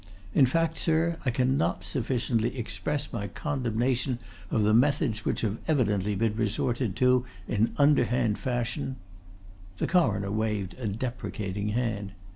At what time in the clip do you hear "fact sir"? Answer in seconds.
0.47-1.17